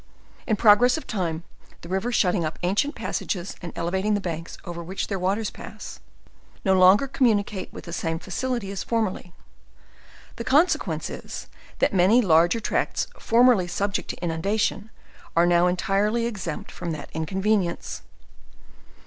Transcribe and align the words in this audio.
In 0.47 0.55
process 0.55 0.97
of 0.97 1.05
time, 1.05 1.43
the 1.81 1.87
river 1.87 2.11
shutting 2.11 2.43
up 2.43 2.57
ancient 2.63 2.95
passages 2.95 3.55
and 3.61 3.71
elevating 3.75 4.15
the 4.15 4.19
banks 4.19 4.57
over 4.65 4.81
which 4.83 5.05
their 5.05 5.19
waters 5.19 5.51
pass, 5.51 5.99
no 6.65 6.73
longer 6.73 7.07
communicate 7.07 7.71
with 7.71 7.83
the 7.83 7.93
same 7.93 8.17
facility 8.17 8.71
as 8.71 8.83
formerly; 8.83 9.31
the 10.37 10.43
consequence 10.43 11.07
is, 11.11 11.45
that 11.77 11.93
many 11.93 12.19
larger 12.19 12.59
tracts 12.59 13.05
formerly 13.19 13.67
subject 13.67 14.09
to 14.09 14.23
inundation 14.23 14.89
are 15.35 15.45
now 15.45 15.67
entirely 15.67 16.25
exeropt 16.25 16.71
from 16.71 16.93
that 16.93 17.11
in 17.13 17.27
convenience. 17.27 18.01